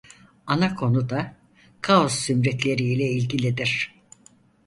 Ana 0.47 0.75
konu 0.75 1.09
da 1.09 1.35
Kaos 1.81 2.25
Zümrütleri 2.27 2.83
ile 2.83 3.11
ilgilidir. 3.11 3.95